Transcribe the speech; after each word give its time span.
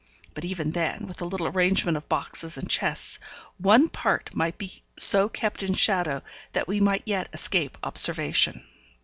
But 0.33 0.43
even 0.43 0.71
then, 0.71 1.05
with 1.05 1.21
a 1.21 1.25
little 1.25 1.45
arrangement 1.45 1.95
of 1.95 2.09
boxes 2.09 2.57
and 2.57 2.67
chests, 2.67 3.19
one 3.59 3.87
part 3.87 4.33
might 4.35 4.57
be 4.57 4.81
so 4.97 5.29
kept 5.29 5.61
in 5.61 5.75
shadow 5.75 6.23
that 6.53 6.67
we 6.67 6.79
might 6.79 7.03
yet 7.05 7.29
escape 7.33 7.77
observation. 7.83 8.63